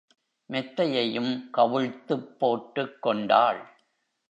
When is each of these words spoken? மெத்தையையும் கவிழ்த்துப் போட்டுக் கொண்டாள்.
மெத்தையையும் 0.49 1.49
கவிழ்த்துப் 1.53 2.39
போட்டுக் 2.39 3.01
கொண்டாள். 3.01 3.61